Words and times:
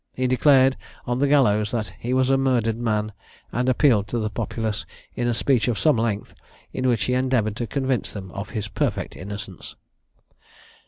He 0.15 0.25
declared, 0.25 0.77
on 1.05 1.19
the 1.19 1.27
gallows, 1.27 1.69
that 1.69 1.93
he 1.99 2.11
was 2.11 2.31
a 2.31 2.35
murdered 2.35 2.75
man, 2.79 3.13
and 3.51 3.69
appealed 3.69 4.07
to 4.07 4.17
the 4.17 4.31
populace, 4.31 4.83
in 5.15 5.27
a 5.27 5.33
speech 5.35 5.67
of 5.67 5.77
some 5.77 5.95
length, 5.97 6.33
in 6.73 6.87
which 6.87 7.03
he 7.03 7.13
endeavoured 7.13 7.55
to 7.57 7.67
convince 7.67 8.11
them 8.11 8.31
of 8.31 8.49
his 8.49 8.67
perfect 8.67 9.15
innocence. 9.15 9.75